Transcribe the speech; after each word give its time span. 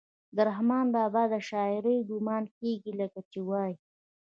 د 0.35 0.37
رحمان 0.49 0.85
بابا 0.95 1.23
د 1.33 1.35
شاعرۍ 1.49 1.97
ګمان 2.09 2.43
کيږي 2.59 2.91
لکه 3.01 3.19
چې 3.31 3.39
وائي: 3.49 3.75